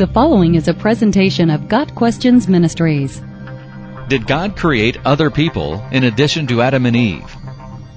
The 0.00 0.06
following 0.06 0.54
is 0.54 0.66
a 0.66 0.72
presentation 0.72 1.50
of 1.50 1.68
Got 1.68 1.94
Questions 1.94 2.48
Ministries. 2.48 3.20
Did 4.08 4.26
God 4.26 4.56
create 4.56 4.96
other 5.04 5.28
people 5.30 5.86
in 5.92 6.04
addition 6.04 6.46
to 6.46 6.62
Adam 6.62 6.86
and 6.86 6.96
Eve? 6.96 7.36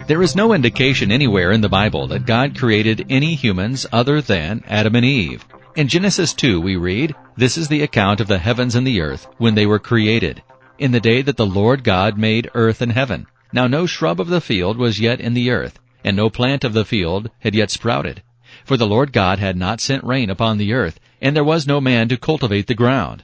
There 0.08 0.22
is 0.22 0.36
no 0.36 0.52
indication 0.52 1.14
anywhere 1.14 1.54
in 1.54 1.62
the 1.62 1.70
Bible 1.70 2.08
that 2.08 2.26
God 2.26 2.60
created 2.60 3.06
any 3.10 3.36
humans 3.36 3.86
other 3.94 4.20
than 4.20 4.66
Adam 4.68 4.96
and 4.96 5.06
Eve. 5.06 5.46
In 5.78 5.88
Genesis 5.88 6.34
2 6.34 6.60
we 6.60 6.76
read, 6.76 7.16
This 7.38 7.58
is 7.58 7.70
the 7.70 7.84
account 7.84 8.20
of 8.20 8.28
the 8.28 8.38
heavens 8.38 8.76
and 8.76 8.86
the 8.86 9.00
earth 9.00 9.26
when 9.38 9.56
they 9.56 9.66
were 9.66 9.80
created, 9.80 10.44
in 10.78 10.92
the 10.92 11.00
day 11.00 11.22
that 11.22 11.38
the 11.38 11.46
Lord 11.46 11.86
God 11.86 12.18
made 12.18 12.52
earth 12.54 12.82
and 12.82 12.92
heaven. 12.92 13.28
Now 13.54 13.68
no 13.68 13.86
shrub 13.86 14.20
of 14.20 14.28
the 14.28 14.42
field 14.42 14.76
was 14.76 15.00
yet 15.00 15.22
in 15.22 15.36
the 15.36 15.52
earth, 15.52 15.80
and 16.04 16.18
no 16.18 16.30
plant 16.30 16.66
of 16.66 16.74
the 16.74 16.84
field 16.84 17.30
had 17.40 17.56
yet 17.56 17.72
sprouted. 17.72 18.24
For 18.66 18.76
the 18.76 18.88
Lord 18.88 19.14
God 19.14 19.40
had 19.40 19.56
not 19.56 19.80
sent 19.80 20.04
rain 20.04 20.30
upon 20.30 20.58
the 20.58 20.74
earth, 20.74 21.00
and 21.24 21.38
there 21.38 21.44
was 21.44 21.66
no 21.66 21.80
man 21.80 22.10
to 22.10 22.18
cultivate 22.18 22.68
the 22.68 22.76
ground. 22.76 23.24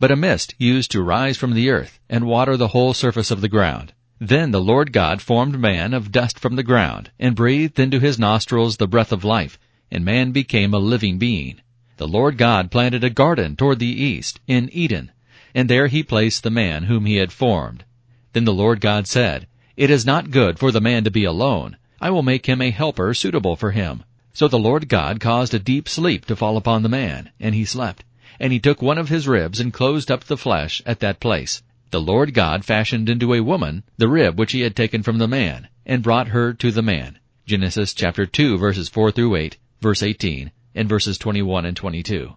But 0.00 0.10
a 0.10 0.16
mist 0.16 0.56
used 0.58 0.90
to 0.90 1.00
rise 1.00 1.36
from 1.36 1.54
the 1.54 1.70
earth, 1.70 2.00
and 2.10 2.26
water 2.26 2.56
the 2.56 2.74
whole 2.74 2.92
surface 2.92 3.30
of 3.30 3.40
the 3.40 3.48
ground. 3.48 3.92
Then 4.18 4.50
the 4.50 4.60
Lord 4.60 4.92
God 4.92 5.22
formed 5.22 5.60
man 5.60 5.94
of 5.94 6.10
dust 6.10 6.40
from 6.40 6.56
the 6.56 6.64
ground, 6.64 7.12
and 7.20 7.36
breathed 7.36 7.78
into 7.78 8.00
his 8.00 8.18
nostrils 8.18 8.78
the 8.78 8.88
breath 8.88 9.12
of 9.12 9.22
life, 9.22 9.60
and 9.92 10.04
man 10.04 10.32
became 10.32 10.74
a 10.74 10.78
living 10.78 11.18
being. 11.18 11.60
The 11.98 12.08
Lord 12.08 12.36
God 12.36 12.72
planted 12.72 13.04
a 13.04 13.10
garden 13.10 13.54
toward 13.54 13.78
the 13.78 13.86
east, 13.86 14.40
in 14.48 14.68
Eden, 14.72 15.12
and 15.54 15.70
there 15.70 15.86
he 15.86 16.02
placed 16.02 16.42
the 16.42 16.50
man 16.50 16.82
whom 16.84 17.06
he 17.06 17.16
had 17.16 17.30
formed. 17.30 17.84
Then 18.32 18.44
the 18.44 18.52
Lord 18.52 18.80
God 18.80 19.06
said, 19.06 19.46
It 19.76 19.88
is 19.88 20.04
not 20.04 20.32
good 20.32 20.58
for 20.58 20.72
the 20.72 20.80
man 20.80 21.04
to 21.04 21.12
be 21.12 21.22
alone. 21.24 21.76
I 22.00 22.10
will 22.10 22.24
make 22.24 22.46
him 22.46 22.60
a 22.60 22.70
helper 22.70 23.14
suitable 23.14 23.54
for 23.54 23.70
him. 23.70 24.02
So 24.36 24.48
the 24.48 24.58
Lord 24.58 24.90
God 24.90 25.18
caused 25.18 25.54
a 25.54 25.58
deep 25.58 25.88
sleep 25.88 26.26
to 26.26 26.36
fall 26.36 26.58
upon 26.58 26.82
the 26.82 26.90
man, 26.90 27.30
and 27.40 27.54
he 27.54 27.64
slept. 27.64 28.04
And 28.38 28.52
he 28.52 28.60
took 28.60 28.82
one 28.82 28.98
of 28.98 29.08
his 29.08 29.26
ribs 29.26 29.60
and 29.60 29.72
closed 29.72 30.10
up 30.10 30.24
the 30.24 30.36
flesh 30.36 30.82
at 30.84 31.00
that 31.00 31.20
place. 31.20 31.62
The 31.90 32.02
Lord 32.02 32.34
God 32.34 32.62
fashioned 32.62 33.08
into 33.08 33.32
a 33.32 33.40
woman 33.40 33.84
the 33.96 34.10
rib 34.10 34.38
which 34.38 34.52
he 34.52 34.60
had 34.60 34.76
taken 34.76 35.02
from 35.02 35.16
the 35.16 35.26
man, 35.26 35.68
and 35.86 36.02
brought 36.02 36.28
her 36.28 36.52
to 36.52 36.70
the 36.70 36.82
man. 36.82 37.18
Genesis 37.46 37.94
chapter 37.94 38.26
2 38.26 38.58
verses 38.58 38.90
4 38.90 39.10
through 39.10 39.36
8, 39.36 39.56
verse 39.80 40.02
18, 40.02 40.50
and 40.74 40.86
verses 40.86 41.16
21 41.16 41.64
and 41.64 41.74
22. 41.74 42.34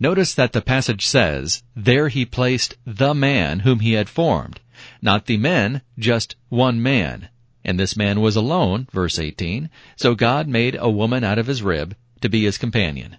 Notice 0.00 0.32
that 0.32 0.54
the 0.54 0.62
passage 0.62 1.04
says, 1.04 1.62
There 1.76 2.08
he 2.08 2.24
placed 2.24 2.78
the 2.86 3.12
man 3.12 3.60
whom 3.60 3.80
he 3.80 3.92
had 3.92 4.08
formed. 4.08 4.60
Not 5.02 5.26
the 5.26 5.36
men, 5.36 5.82
just 5.98 6.36
one 6.48 6.82
man. 6.82 7.28
And 7.64 7.80
this 7.80 7.96
man 7.96 8.20
was 8.20 8.36
alone, 8.36 8.88
verse 8.92 9.18
18, 9.18 9.70
so 9.96 10.14
God 10.14 10.46
made 10.46 10.76
a 10.78 10.90
woman 10.90 11.24
out 11.24 11.38
of 11.38 11.46
his 11.46 11.62
rib 11.62 11.96
to 12.20 12.28
be 12.28 12.44
his 12.44 12.58
companion. 12.58 13.16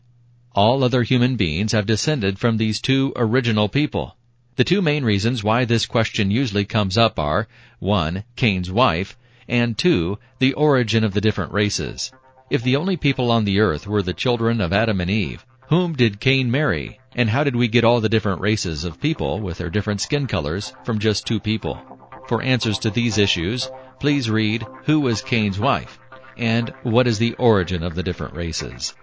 All 0.54 0.84
other 0.84 1.04
human 1.04 1.36
beings 1.36 1.72
have 1.72 1.86
descended 1.86 2.40
from 2.40 2.58
these 2.58 2.80
two 2.80 3.12
original 3.16 3.68
people. 3.68 4.16
The 4.56 4.64
two 4.64 4.82
main 4.82 5.04
reasons 5.04 5.44
why 5.44 5.66
this 5.66 5.86
question 5.86 6.32
usually 6.32 6.64
comes 6.64 6.98
up 6.98 7.20
are, 7.20 7.48
1. 7.80 8.24
Cain's 8.36 8.72
wife, 8.72 9.18
and 9.50 9.78
2. 9.78 10.18
The 10.40 10.54
origin 10.54 11.04
of 11.04 11.14
the 11.14 11.22
different 11.22 11.52
races. 11.52 12.12
If 12.50 12.64
the 12.64 12.76
only 12.76 12.96
people 12.96 13.32
on 13.32 13.44
the 13.44 13.60
earth 13.60 13.86
were 13.86 14.02
the 14.02 14.14
children 14.14 14.62
of 14.62 14.72
Adam 14.72 15.02
and 15.02 15.10
Eve, 15.12 15.46
whom 15.68 15.94
did 15.94 16.20
Cain 16.20 16.50
marry, 16.50 17.00
and 17.16 17.30
how 17.30 17.44
did 17.44 17.56
we 17.56 17.68
get 17.68 17.84
all 17.84 18.00
the 18.00 18.10
different 18.10 18.40
races 18.40 18.86
of 18.86 19.02
people 19.02 19.40
with 19.40 19.58
their 19.58 19.70
different 19.70 20.00
skin 20.00 20.28
colors 20.28 20.74
from 20.84 21.00
just 21.00 21.26
two 21.26 21.40
people? 21.40 21.82
For 22.28 22.42
answers 22.42 22.80
to 22.80 22.90
these 22.90 23.18
issues, 23.18 23.70
please 24.00 24.30
read 24.30 24.66
Who 24.86 25.02
was 25.02 25.22
Cain's 25.22 25.60
wife? 25.60 26.00
and 26.38 26.70
What 26.84 27.08
is 27.08 27.18
the 27.18 27.34
origin 27.36 27.84
of 27.84 27.96
the 27.96 28.04
different 28.04 28.36
races? 28.36 28.94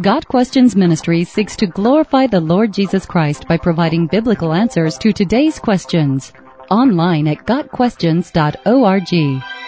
Got 0.00 0.28
Questions 0.28 0.76
Ministry 0.76 1.24
seeks 1.24 1.56
to 1.56 1.66
glorify 1.66 2.26
the 2.26 2.40
Lord 2.40 2.72
Jesus 2.72 3.06
Christ 3.06 3.48
by 3.48 3.56
providing 3.56 4.06
biblical 4.06 4.52
answers 4.52 4.96
to 4.98 5.12
today's 5.12 5.58
questions. 5.58 6.32
Online 6.70 7.26
at 7.26 7.46
GotQuestions.org. 7.46 9.59